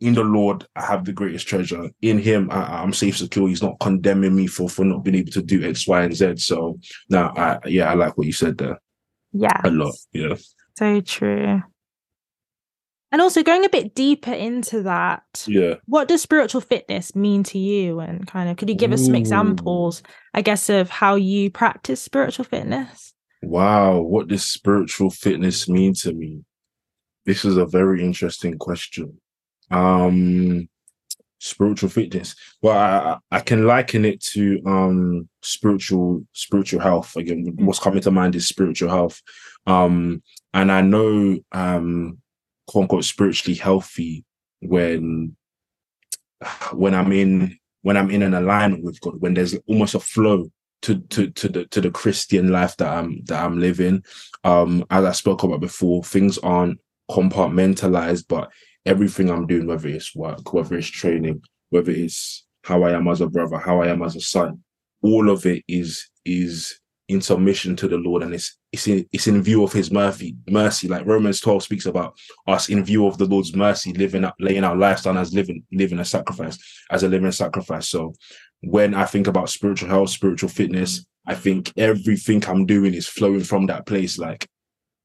[0.00, 1.90] in the Lord, I have the greatest treasure.
[2.00, 3.48] In Him, I, I'm safe, secure.
[3.48, 6.36] He's not condemning me for for not being able to do X, Y, and Z.
[6.38, 8.78] So now, I, yeah, I like what you said there
[9.32, 9.94] yeah a lot.
[10.12, 10.36] Yeah,
[10.76, 11.62] so true
[13.12, 15.74] and also going a bit deeper into that yeah.
[15.86, 19.14] what does spiritual fitness mean to you and kind of could you give us some
[19.14, 19.18] Ooh.
[19.18, 20.02] examples
[20.34, 26.12] i guess of how you practice spiritual fitness Wow, what does spiritual fitness mean to
[26.12, 26.44] me?
[27.26, 29.20] This is a very interesting question.
[29.70, 30.68] Um,
[31.40, 32.36] spiritual fitness.
[32.62, 37.16] Well, I, I I can liken it to um spiritual spiritual health.
[37.16, 39.20] Again, what's coming to mind is spiritual health.
[39.66, 40.22] Um,
[40.54, 42.21] and I know um
[42.66, 44.24] quote unquote spiritually healthy
[44.60, 45.36] when
[46.72, 50.50] when I'm in when I'm in an alignment with God, when there's almost a flow
[50.82, 54.04] to to to the to the Christian life that I'm that I'm living.
[54.44, 56.78] Um, as I spoke about before, things aren't
[57.10, 58.50] compartmentalized, but
[58.86, 63.20] everything I'm doing, whether it's work, whether it's training, whether it's how I am as
[63.20, 64.62] a brother, how I am as a son,
[65.02, 69.26] all of it is is in submission to the Lord, and it's it's in it's
[69.26, 70.36] in view of His mercy.
[70.48, 74.34] Mercy, like Romans twelve speaks about us in view of the Lord's mercy, living up,
[74.38, 76.58] laying our lives down as living living a sacrifice,
[76.90, 77.88] as a living sacrifice.
[77.88, 78.14] So,
[78.60, 83.44] when I think about spiritual health, spiritual fitness, I think everything I'm doing is flowing
[83.44, 84.18] from that place.
[84.18, 84.46] Like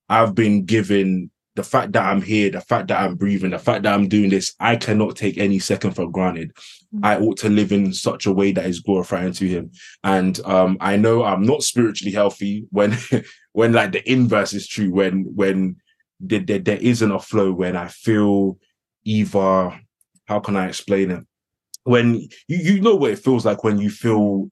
[0.10, 3.82] I've been given the fact that I'm here, the fact that I'm breathing, the fact
[3.84, 6.54] that I'm doing this, I cannot take any second for granted.
[6.93, 7.04] Mm-hmm.
[7.04, 9.72] I ought to live in such a way that is glorifying to him.
[10.04, 12.96] And um, I know I'm not spiritually healthy when
[13.54, 15.78] when like the inverse is true, when when
[16.20, 18.60] there, there, there isn't a flow, when I feel
[19.04, 19.82] either
[20.26, 21.26] how can I explain it?
[21.86, 22.15] When
[22.48, 24.52] you, you know what it feels like when you feel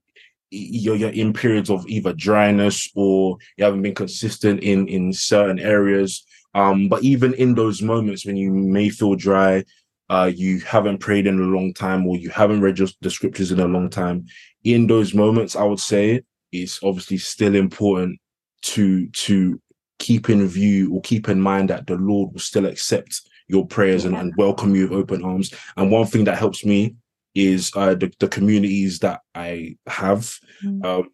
[0.49, 5.59] you're, you're in periods of either dryness or you haven't been consistent in in certain
[5.59, 9.63] areas um, but even in those moments when you may feel dry,
[10.09, 13.51] uh, you haven't prayed in a long time, or you haven't read just the scriptures
[13.51, 14.25] in a long time,
[14.63, 18.19] in those moments, I would say it's obviously still important
[18.63, 19.61] to to
[19.99, 24.05] keep in view or keep in mind that the Lord will still accept your prayers
[24.05, 25.53] and, and welcome you with open arms.
[25.77, 26.95] And one thing that helps me
[27.33, 30.33] is uh, the, the communities that I have.
[30.63, 30.85] Mm.
[30.85, 31.09] Um,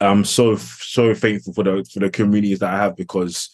[0.00, 3.48] I'm so so thankful for the for the communities that I have because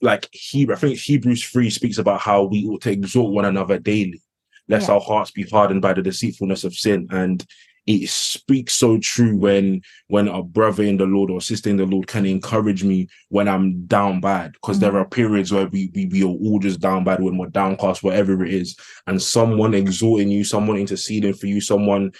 [0.00, 3.78] like he, I think Hebrews 3 speaks about how we ought to exhort one another
[3.78, 4.22] daily,
[4.68, 4.94] lest yeah.
[4.94, 7.06] our hearts be hardened by the deceitfulness of sin.
[7.10, 7.44] And
[7.86, 11.86] it speaks so true when when a brother in the Lord or sister in the
[11.86, 14.52] Lord can encourage me when I'm down bad.
[14.54, 14.92] Because mm-hmm.
[14.92, 18.02] there are periods where we, we we are all just down bad when we're downcast,
[18.02, 18.76] whatever it is.
[19.06, 22.12] And someone exhorting you, someone interceding for you, someone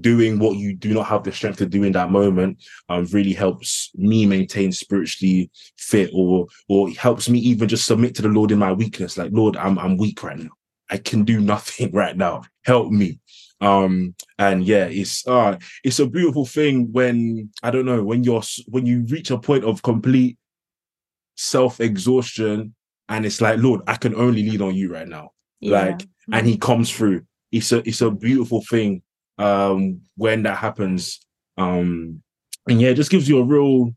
[0.00, 3.32] doing what you do not have the strength to do in that moment um, really
[3.32, 8.50] helps me maintain spiritually fit or or helps me even just submit to the Lord
[8.50, 9.18] in my weakness.
[9.18, 10.50] Like, Lord, I'm I'm weak right now.
[10.90, 12.42] I can do nothing right now.
[12.64, 13.20] Help me.
[13.60, 18.42] Um, and yeah, it's uh it's a beautiful thing when I don't know when you're
[18.68, 20.38] when you reach a point of complete
[21.36, 22.74] self-exhaustion
[23.08, 25.32] and it's like, Lord, I can only lean on you right now.
[25.60, 25.80] Yeah.
[25.80, 27.22] Like, and he comes through.
[27.52, 29.02] It's a it's a beautiful thing
[29.38, 31.20] um, when that happens.
[31.56, 32.22] Um,
[32.68, 33.94] and yeah, it just gives you a real,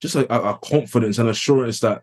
[0.00, 2.02] just a, a confidence and assurance that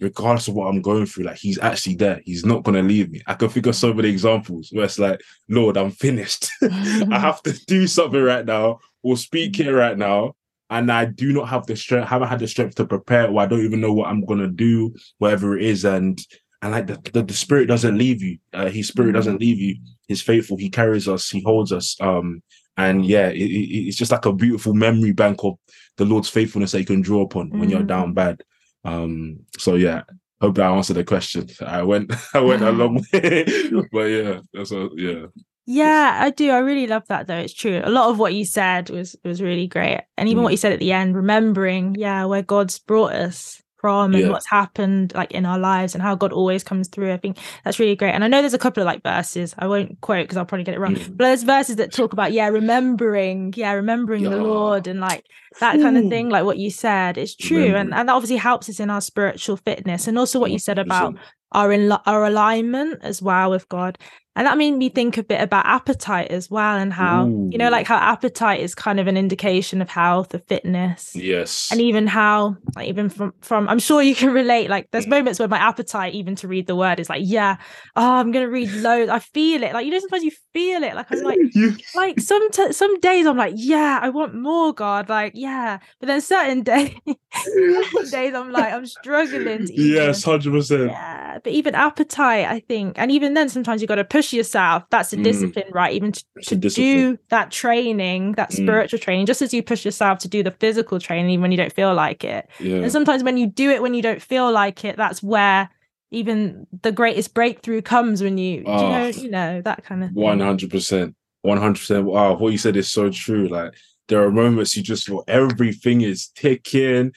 [0.00, 2.20] regardless of what I'm going through, like he's actually there.
[2.24, 3.22] He's not gonna leave me.
[3.26, 6.48] I can think of so many examples where it's like, Lord, I'm finished.
[6.62, 10.34] I have to do something right now or speak here right now.
[10.70, 13.46] And I do not have the strength, haven't had the strength to prepare, or I
[13.46, 15.84] don't even know what I'm gonna do, whatever it is.
[15.84, 16.18] And
[16.64, 18.38] and like the, the, the spirit doesn't leave you.
[18.54, 19.14] Uh, his spirit mm.
[19.14, 19.76] doesn't leave you.
[20.08, 20.56] He's faithful.
[20.56, 21.28] He carries us.
[21.28, 21.94] He holds us.
[22.00, 22.42] Um,
[22.78, 25.58] and yeah, it, it, it's just like a beautiful memory bank of
[25.98, 27.60] the Lord's faithfulness that you can draw upon mm.
[27.60, 28.14] when you're down mm.
[28.14, 28.42] bad.
[28.82, 30.04] Um, so yeah,
[30.40, 31.50] hope that answered the question.
[31.60, 33.44] I went, I went a long way,
[33.92, 35.26] but yeah, that's a, yeah.
[35.66, 36.50] Yeah, I do.
[36.50, 37.36] I really love that though.
[37.36, 37.82] It's true.
[37.84, 40.00] A lot of what you said was was really great.
[40.16, 40.44] And even mm.
[40.44, 44.30] what you said at the end, remembering, yeah, where God's brought us from and yeah.
[44.30, 47.12] what's happened like in our lives and how God always comes through.
[47.12, 48.12] I think that's really great.
[48.12, 50.64] And I know there's a couple of like verses I won't quote because I'll probably
[50.64, 51.14] get it wrong, mm.
[51.14, 54.30] but there's verses that talk about yeah, remembering, yeah, remembering yeah.
[54.30, 55.26] the Lord and like
[55.60, 56.30] that kind of thing.
[56.30, 59.58] Like what you said, it's true, and and that obviously helps us in our spiritual
[59.58, 61.14] fitness, and also what you said about
[61.54, 63.98] our in our alignment as well with God.
[64.36, 67.48] And that made me think a bit about appetite as well, and how, Ooh.
[67.52, 71.14] you know, like how appetite is kind of an indication of health, of fitness.
[71.14, 71.68] Yes.
[71.70, 75.38] And even how, like, even from, from, I'm sure you can relate, like, there's moments
[75.38, 77.58] where my appetite, even to read the word, is like, yeah,
[77.94, 79.08] oh, I'm going to read loads.
[79.08, 79.72] I feel it.
[79.72, 80.96] Like, you know, sometimes you feel it.
[80.96, 81.38] Like, I'm like,
[81.94, 85.08] like, some, t- some days I'm like, yeah, I want more, God.
[85.08, 85.78] Like, yeah.
[86.00, 86.92] But then certain days,
[88.10, 89.66] days I'm like, I'm struggling.
[89.66, 90.88] To yes, 100%.
[90.88, 91.38] Yeah.
[91.44, 95.12] But even appetite, I think, and even then, sometimes you've got to push yourself that's
[95.12, 95.24] a mm.
[95.24, 98.62] discipline right even to, to do that training that mm.
[98.62, 101.56] spiritual training just as you push yourself to do the physical training even when you
[101.56, 102.76] don't feel like it yeah.
[102.76, 105.68] and sometimes when you do it when you don't feel like it that's where
[106.10, 110.10] even the greatest breakthrough comes when you oh, you know you know that kind of
[110.10, 110.22] thing.
[110.22, 113.74] 100% 100% wow what you said is so true like
[114.08, 117.12] there are moments you just feel everything is ticking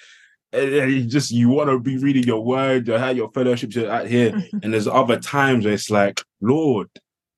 [0.53, 4.07] you just you want to be reading your word, you have your fellowships are out
[4.07, 4.33] here,
[4.63, 6.89] and there's other times where it's like, Lord,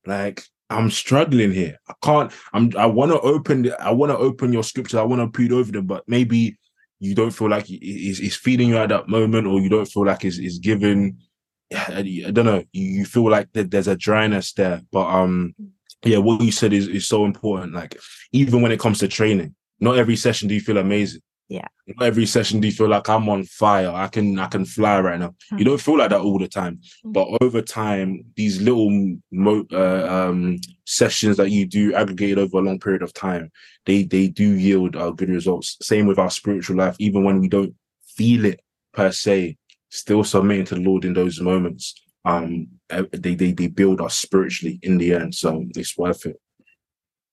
[0.05, 1.77] like I'm struggling here.
[1.87, 2.31] I can't.
[2.53, 2.71] I'm.
[2.77, 3.71] I want to open.
[3.79, 4.99] I want to open your scriptures.
[4.99, 6.57] I want to read over them, but maybe
[6.99, 10.05] you don't feel like it's, it's feeding you at that moment, or you don't feel
[10.05, 11.17] like it's, it's giving.
[11.75, 12.63] I don't know.
[12.71, 15.55] You, you feel like there's a dryness there, but um,
[16.03, 17.73] yeah, what you said is is so important.
[17.73, 17.99] Like
[18.31, 21.21] even when it comes to training, not every session do you feel amazing.
[21.49, 21.67] Yeah.
[21.87, 23.89] Not every session do you feel like I'm on fire.
[23.89, 25.29] I can I can fly right now.
[25.29, 25.57] Mm-hmm.
[25.57, 27.11] You don't feel like that all the time, mm-hmm.
[27.11, 28.91] but over time, these little
[29.31, 33.51] mo- uh, um, sessions that you do aggregated over a long period of time,
[33.87, 35.77] they they do yield uh, good results.
[35.81, 37.73] Same with our spiritual life, even when we don't
[38.05, 38.61] feel it
[38.93, 39.57] per se,
[39.89, 41.95] still submitting to the Lord in those moments.
[42.25, 46.39] Um, they they they build us spiritually in the end, so it's worth it.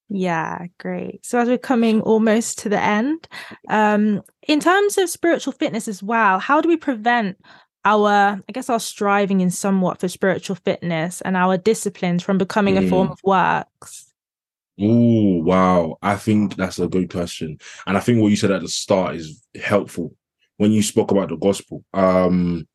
[0.09, 1.27] Yeah, great.
[1.27, 3.27] So as we're coming almost to the end,
[3.69, 7.39] um, in terms of spiritual fitness as well, how do we prevent
[7.85, 8.09] our,
[8.49, 12.87] I guess, our striving in somewhat for spiritual fitness and our disciplines from becoming mm.
[12.87, 13.13] a form mm.
[13.13, 14.13] of works?
[14.81, 15.97] Oh, wow.
[16.03, 17.59] I think that's a good question.
[17.87, 20.15] And I think what you said at the start is helpful
[20.59, 21.85] when you spoke about the gospel.
[21.95, 22.69] Um,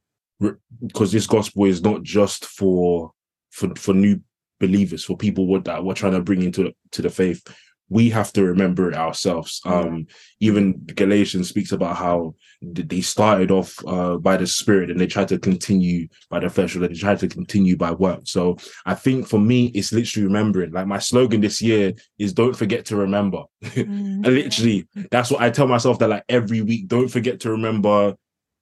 [0.85, 3.11] because this gospel is not just for
[3.51, 4.19] for for new
[4.61, 7.43] believers, for people what that we're trying to bring into to the faith,
[7.91, 9.59] we have to remember it ourselves.
[9.65, 10.07] Um,
[10.39, 15.27] even Galatians speaks about how they started off uh, by the spirit and they tried
[15.27, 18.21] to continue by the flesh, or they tried to continue by work.
[18.23, 20.71] So I think for me, it's literally remembering.
[20.71, 23.43] Like my slogan this year is "Don't forget to remember."
[23.81, 24.25] Mm.
[24.25, 28.15] and literally, that's what I tell myself that like every week, don't forget to remember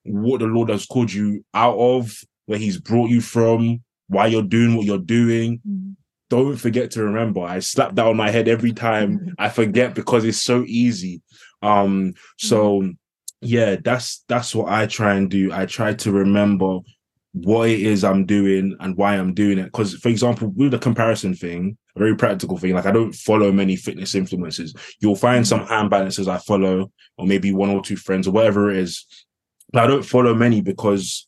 [0.03, 4.43] what the Lord has called you out of, where He's brought you from, why you're
[4.43, 5.61] doing what you're doing.
[5.67, 5.95] Mm.
[6.29, 7.41] Don't forget to remember.
[7.41, 11.21] I slap that on my head every time I forget because it's so easy.
[11.61, 12.97] Um, so mm.
[13.41, 15.51] yeah, that's that's what I try and do.
[15.53, 16.79] I try to remember
[17.33, 19.65] what it is I'm doing and why I'm doing it.
[19.65, 23.51] Because, for example, with the comparison thing, a very practical thing, like I don't follow
[23.51, 24.77] many fitness influencers.
[24.99, 28.71] You'll find some hand balancers I follow, or maybe one or two friends, or whatever
[28.71, 29.05] it is.
[29.71, 31.27] But I don't follow many because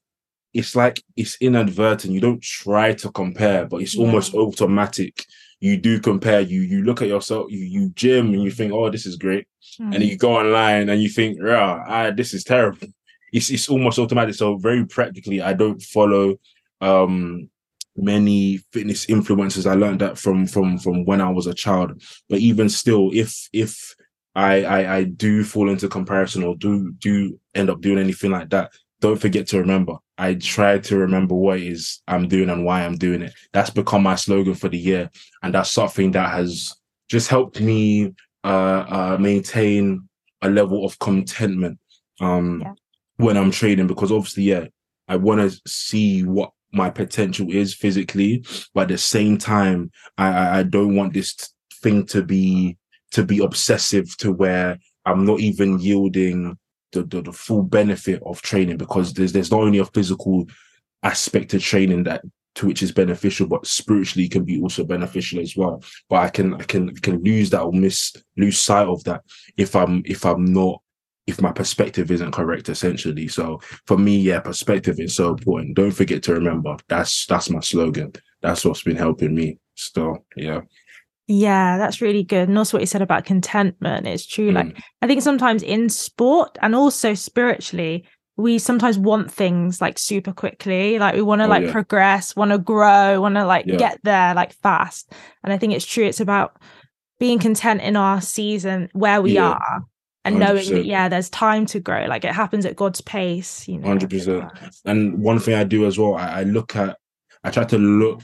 [0.53, 2.13] it's like it's inadvertent.
[2.13, 4.05] You don't try to compare, but it's yeah.
[4.05, 5.25] almost automatic.
[5.59, 6.41] You do compare.
[6.41, 7.51] You you look at yourself.
[7.51, 9.47] You you gym and you think, oh, this is great,
[9.79, 9.93] mm.
[9.93, 12.87] and you go online and you think, yeah, ah, this is terrible.
[13.31, 14.35] It's it's almost automatic.
[14.35, 16.39] So very practically, I don't follow
[16.81, 17.49] um
[17.95, 19.69] many fitness influencers.
[19.69, 22.01] I learned that from from from when I was a child.
[22.29, 23.95] But even still, if if
[24.35, 28.49] I, I I do fall into comparison or do do end up doing anything like
[28.49, 29.95] that, don't forget to remember.
[30.17, 33.33] I try to remember what it is I'm doing and why I'm doing it.
[33.51, 35.09] That's become my slogan for the year,
[35.43, 36.73] and that's something that has
[37.09, 40.07] just helped me uh, uh, maintain
[40.41, 41.79] a level of contentment
[42.19, 42.73] um, yeah.
[43.17, 43.87] when I'm trading.
[43.87, 44.65] Because obviously, yeah,
[45.07, 50.59] I want to see what my potential is physically, but at the same time, I,
[50.59, 51.35] I don't want this
[51.81, 52.77] thing to be
[53.11, 56.57] to be obsessive to where I'm not even yielding
[56.91, 60.45] the, the, the full benefit of training because there's there's not only a physical
[61.03, 62.23] aspect of training that
[62.55, 65.83] to which is beneficial, but spiritually can be also beneficial as well.
[66.09, 69.23] But I can I can can lose that or miss lose sight of that
[69.57, 70.81] if I'm if I'm not
[71.27, 73.27] if my perspective isn't correct essentially.
[73.27, 75.75] So for me, yeah, perspective is so important.
[75.75, 76.75] Don't forget to remember.
[76.87, 78.13] That's that's my slogan.
[78.41, 79.59] That's what's been helping me.
[79.75, 80.61] Still, yeah.
[81.31, 82.49] Yeah, that's really good.
[82.49, 84.51] And also what you said about contentment is true.
[84.51, 84.55] Mm.
[84.55, 90.33] Like I think sometimes in sport and also spiritually, we sometimes want things like super
[90.33, 90.99] quickly.
[90.99, 91.71] Like we want to oh, like yeah.
[91.71, 93.77] progress, want to grow, want to like yeah.
[93.77, 95.13] get there like fast.
[95.43, 96.03] And I think it's true.
[96.03, 96.57] It's about
[97.17, 99.51] being content in our season where we yeah.
[99.51, 99.85] are
[100.25, 100.39] and 100%.
[100.39, 103.87] knowing that yeah there's time to grow like it happens at god's pace you know
[103.87, 106.97] 100% and one thing i do as well I, I, look at
[107.43, 108.21] i try to look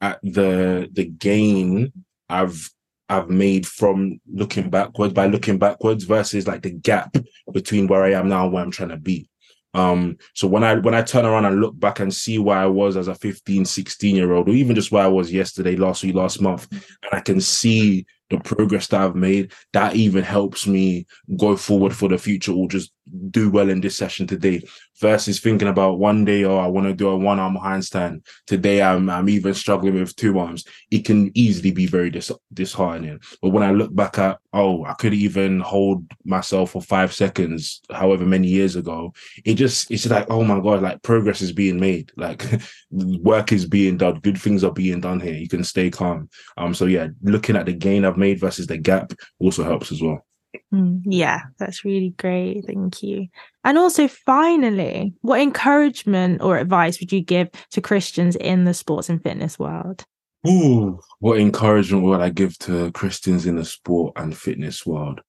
[0.00, 1.92] at the the gain
[2.28, 2.70] I've
[3.08, 7.16] I've made from looking backwards by looking backwards versus like the gap
[7.52, 9.28] between where I am now and where I'm trying to be.
[9.74, 12.66] Um, so when I when I turn around and look back and see where I
[12.66, 16.02] was as a 15, 16 year old, or even just where I was yesterday, last
[16.02, 20.66] week, last month, and I can see the progress that I've made, that even helps
[20.66, 21.06] me
[21.38, 22.92] go forward for the future or just
[23.30, 24.62] do well in this session today
[25.00, 28.26] versus thinking about one day, oh, I want to do a one arm handstand.
[28.46, 30.64] Today, I'm I'm even struggling with two arms.
[30.90, 33.20] It can easily be very dis- disheartening.
[33.40, 37.80] But when I look back at, oh, I could even hold myself for five seconds,
[37.90, 39.12] however many years ago,
[39.44, 42.44] it just it's like, oh my god, like progress is being made, like
[42.90, 45.34] work is being done, good things are being done here.
[45.34, 46.28] You can stay calm.
[46.56, 50.02] Um, so yeah, looking at the gain I've made versus the gap also helps as
[50.02, 50.24] well.
[50.72, 52.64] Mm, yeah, that's really great.
[52.66, 53.28] Thank you.
[53.64, 59.08] And also, finally, what encouragement or advice would you give to Christians in the sports
[59.08, 60.04] and fitness world?
[60.46, 65.20] Ooh, what encouragement would I give to Christians in the sport and fitness world?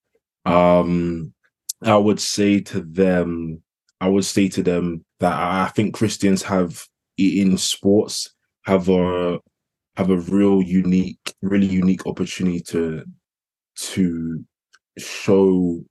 [0.46, 1.34] Um,
[1.84, 3.64] I would say to them,
[4.00, 6.86] I would say to them that I think Christians have
[7.18, 8.34] in sports
[8.66, 9.40] have a
[9.98, 13.04] have a real unique, really unique opportunity to
[13.76, 14.46] to
[15.02, 15.82] show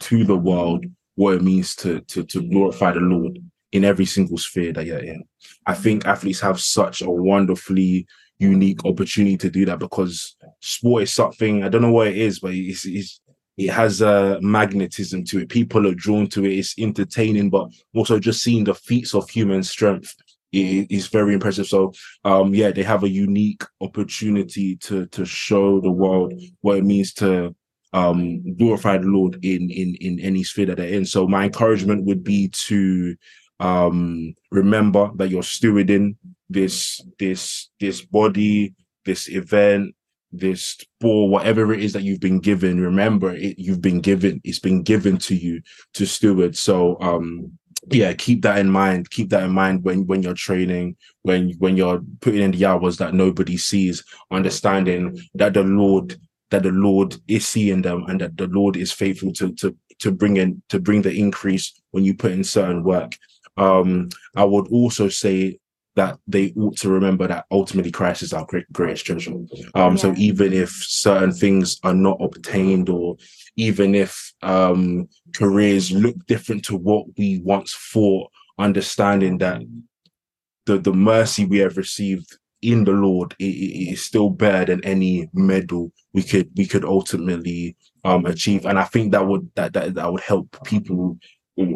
[0.00, 3.38] to the world what it means to to to glorify the Lord
[3.72, 5.24] in every single sphere that you're in.
[5.66, 8.06] I think athletes have such a wonderfully
[8.38, 12.38] unique opportunity to do that because sport is something I don't know what it is,
[12.40, 13.20] but it's, it's
[13.56, 15.48] it has a magnetism to it.
[15.48, 16.58] People are drawn to it.
[16.58, 20.14] It's entertaining, but also just seeing the feats of human strength
[20.52, 21.66] is very impressive.
[21.66, 21.92] So,
[22.24, 27.12] um, yeah, they have a unique opportunity to to show the world what it means
[27.14, 27.54] to
[27.96, 31.06] um glorify the Lord in in in any sphere that they're in.
[31.06, 33.16] So, my encouragement would be to
[33.58, 36.16] um remember that you're stewarding
[36.50, 38.74] this this this body,
[39.06, 39.94] this event,
[40.30, 42.80] this ball, whatever it is that you've been given.
[42.80, 45.62] Remember it you've been given it's been given to you
[45.94, 46.54] to steward.
[46.54, 47.58] So um
[47.90, 49.08] yeah keep that in mind.
[49.08, 52.98] Keep that in mind when when you're training when when you're putting in the hours
[52.98, 54.04] that nobody sees.
[54.30, 56.18] Understanding that the lord
[56.50, 60.10] that the lord is seeing them and that the lord is faithful to to to
[60.10, 63.12] bring in to bring the increase when you put in certain work
[63.56, 65.58] um i would also say
[65.96, 69.32] that they ought to remember that ultimately Christ is our great, greatest treasure.
[69.32, 69.94] Um, yeah.
[69.94, 73.16] So even if certain things are not obtained, or
[73.56, 79.62] even if um, careers look different to what we once thought, understanding that
[80.66, 85.28] the the mercy we have received in the Lord it, is still better than any
[85.32, 88.66] medal we could we could ultimately um, achieve.
[88.66, 91.18] And I think that would that that, that would help people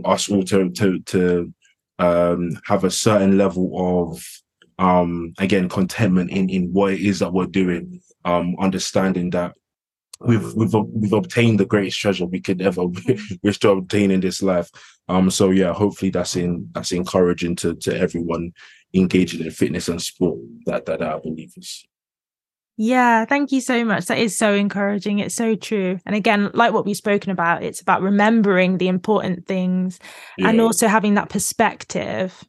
[0.04, 1.54] us all to to to
[1.98, 4.24] um, have a certain level of
[4.78, 9.54] um, again contentment in in what it is that we're doing, um, understanding that
[10.20, 12.86] we've we've we've obtained the greatest treasure we could ever
[13.42, 14.70] wish to obtain in this life.
[15.08, 18.52] Um, so yeah, hopefully that's in that's encouraging to to everyone
[18.94, 21.84] engaging in fitness and sport that that I believe is.
[22.82, 24.06] Yeah, thank you so much.
[24.06, 25.18] That is so encouraging.
[25.18, 25.98] It's so true.
[26.06, 29.98] And again, like what we've spoken about, it's about remembering the important things
[30.38, 30.48] yeah.
[30.48, 32.42] and also having that perspective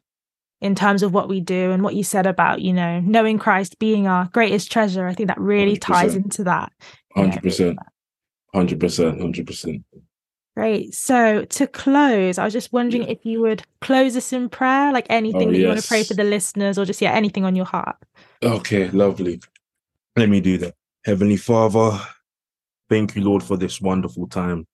[0.62, 3.78] in terms of what we do and what you said about, you know, knowing Christ
[3.78, 5.06] being our greatest treasure.
[5.06, 5.80] I think that really 100%.
[5.80, 6.72] ties into that.
[7.14, 7.76] 100%.
[8.54, 9.20] 100%.
[9.20, 9.84] 100%.
[10.54, 10.94] Great.
[10.94, 13.10] So to close, I was just wondering yeah.
[13.10, 15.68] if you would close us in prayer, like anything oh, that you yes.
[15.68, 17.96] want to pray for the listeners or just, yeah, anything on your heart.
[18.42, 19.40] Okay, lovely.
[20.16, 20.74] Let me do that.
[21.06, 21.98] Heavenly Father,
[22.90, 24.66] thank you, Lord, for this wonderful time.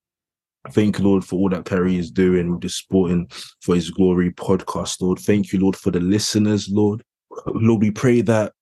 [0.73, 4.33] Thank you, Lord, for all that Perry is doing with the sporting for his glory
[4.33, 5.21] podcast, Lord.
[5.21, 7.05] Thank you, Lord, for the listeners, Lord.
[7.47, 8.53] Lord, we pray that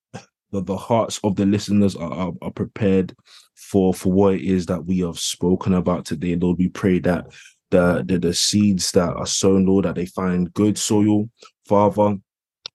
[0.53, 3.15] the, the hearts of the listeners are, are, are prepared
[3.71, 6.59] for for what it is that we have spoken about today, Lord.
[6.59, 7.27] We pray that
[7.71, 11.29] the, the the seeds that are sown, Lord, that they find good soil,
[11.67, 12.17] Father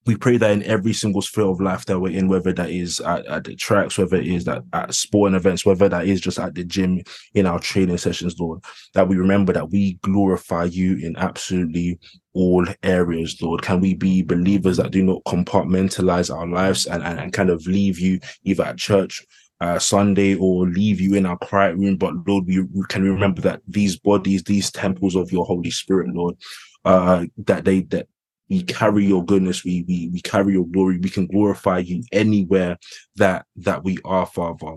[0.06, 3.00] we pray that in every single sphere of life that we're in, whether that is
[3.02, 6.40] at, at the tracks, whether it is that at sporting events, whether that is just
[6.40, 7.02] at the gym
[7.36, 8.64] in our training sessions, Lord,
[8.96, 12.00] that we remember that we glorify you in absolutely
[12.34, 13.62] all areas, Lord.
[13.62, 17.68] Can we be believers that do not compartmentalize our lives and, and, and kind of
[17.68, 19.24] leave you either at church
[19.62, 21.96] uh, Sunday or leave you in our quiet room.
[21.96, 26.14] But Lord, we, we can remember that these bodies, these temples of your Holy Spirit,
[26.14, 26.36] Lord,
[26.84, 28.08] uh, that they that
[28.50, 32.78] we carry your goodness we, we we carry your glory we can glorify you anywhere
[33.16, 34.76] that that we are father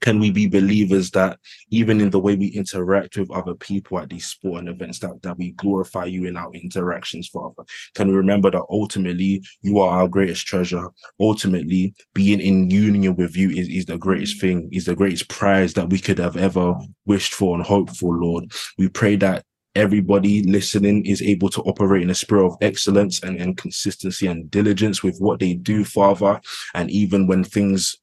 [0.00, 1.38] can we be believers that
[1.70, 5.38] even in the way we interact with other people at these sporting events that, that
[5.38, 7.64] we glorify you in our interactions father?
[7.94, 10.88] Can we remember that ultimately you are our greatest treasure?
[11.18, 15.74] Ultimately being in union with you is, is the greatest thing is the greatest prize
[15.74, 16.74] that we could have ever
[17.06, 18.52] wished for and hoped for lord.
[18.78, 19.44] We pray that
[19.74, 24.50] everybody listening is able to operate in a spirit of excellence and, and consistency and
[24.50, 26.40] diligence with what they do, Father.
[26.74, 27.96] And even when things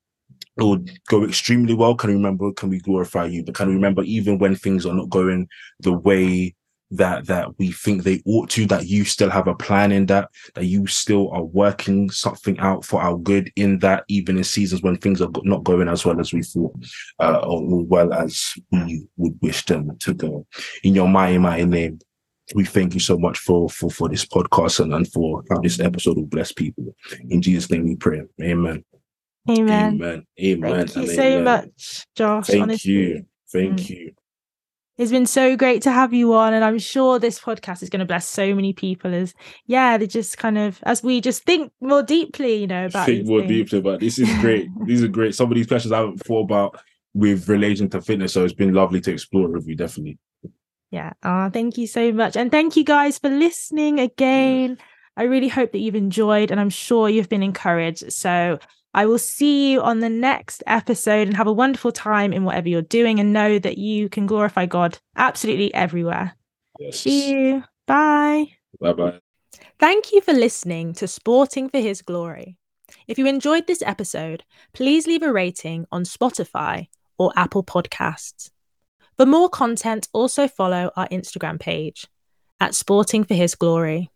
[0.57, 3.43] will go extremely well, can we remember, can we glorify you?
[3.43, 5.47] But can we remember even when things are not going
[5.79, 6.55] the way
[6.93, 10.29] that that we think they ought to that you still have a plan in that
[10.53, 14.83] that you still are working something out for our good in that even in seasons
[14.83, 16.73] when things are not going as well as we thought
[17.19, 20.45] uh, or well as we would wish them to go.
[20.83, 21.99] In your mighty mighty name
[22.53, 26.17] we thank you so much for for for this podcast and, and for this episode
[26.17, 26.95] will bless people.
[27.29, 28.21] In jesus name we pray.
[28.41, 28.83] Amen
[29.49, 32.91] amen amen amen thank you so much josh thank honestly.
[32.91, 33.89] you thank mm.
[33.89, 34.13] you
[34.95, 38.01] it's been so great to have you on, and I'm sure this podcast is going
[38.01, 39.11] to bless so many people.
[39.11, 39.33] As
[39.65, 43.25] yeah, they just kind of as we just think more deeply, you know, about think
[43.25, 43.49] more things.
[43.49, 44.67] deeply about this is great.
[44.85, 45.33] these are great.
[45.33, 46.79] Some of these questions I haven't thought about
[47.15, 49.75] with relation to fitness, so it's been lovely to explore with you.
[49.75, 50.19] Definitely.
[50.91, 51.13] Yeah.
[51.23, 54.77] Oh, thank you so much, and thank you guys for listening again.
[55.17, 58.13] I really hope that you've enjoyed, and I'm sure you've been encouraged.
[58.13, 58.59] So
[58.93, 62.69] I will see you on the next episode and have a wonderful time in whatever
[62.69, 66.35] you're doing and know that you can glorify God absolutely everywhere.
[66.79, 66.99] Yes.
[66.99, 67.63] See you.
[67.87, 68.51] Bye.
[68.79, 69.19] Bye bye.
[69.79, 72.55] Thank you for listening to Sporting for His Glory.
[73.07, 76.87] If you enjoyed this episode, please leave a rating on Spotify
[77.17, 78.51] or Apple Podcasts.
[79.17, 82.07] For more content, also follow our Instagram page
[82.59, 84.09] at Sporting for His Glory.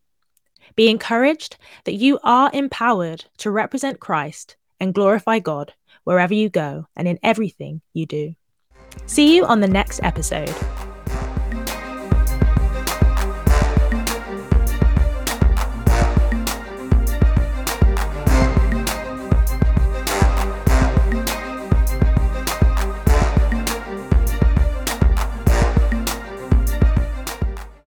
[0.75, 5.73] Be encouraged that you are empowered to represent Christ and glorify God
[6.03, 8.35] wherever you go and in everything you do.
[9.05, 10.53] See you on the next episode.